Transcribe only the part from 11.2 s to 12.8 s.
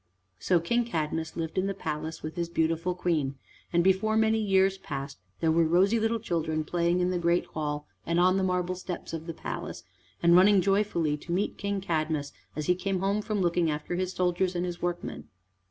meet King Cadmus as he